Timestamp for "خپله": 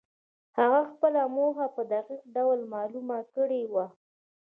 0.91-1.21